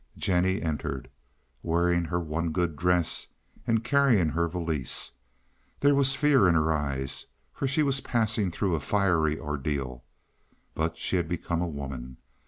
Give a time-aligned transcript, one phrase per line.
[0.17, 1.11] Jennie entered,
[1.61, 3.27] wearing her one good dress
[3.67, 5.11] and carrying her valise.
[5.81, 10.03] There was fear in her eyes, for she was passing through a fiery ordeal,
[10.73, 12.17] but she had become a woman.